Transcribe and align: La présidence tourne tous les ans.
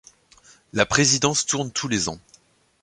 La 0.73 0.87
présidence 0.87 1.45
tourne 1.45 1.69
tous 1.69 1.87
les 1.87 2.09
ans. 2.09 2.19